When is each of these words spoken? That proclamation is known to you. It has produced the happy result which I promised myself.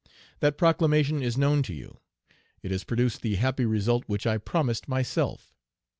That 0.39 0.57
proclamation 0.57 1.21
is 1.21 1.37
known 1.37 1.61
to 1.61 1.75
you. 1.75 1.99
It 2.63 2.71
has 2.71 2.83
produced 2.83 3.21
the 3.21 3.35
happy 3.35 3.65
result 3.67 4.03
which 4.07 4.25
I 4.25 4.39
promised 4.39 4.87
myself. 4.87 5.53